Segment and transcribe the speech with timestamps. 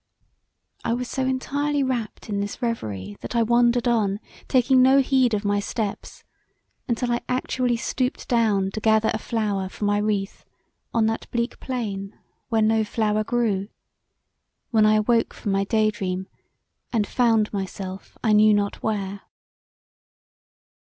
[0.83, 5.35] I was so entirely wrapt in this reverie that I wandered on, taking no heed
[5.35, 6.23] of my steps
[6.87, 10.43] until I actually stooped down to gather a flower for my wreath
[10.91, 12.17] on that bleak plain
[12.49, 13.67] where no flower grew,
[14.71, 16.27] when I awoke from my day dream
[16.91, 19.21] and found myself I knew not where.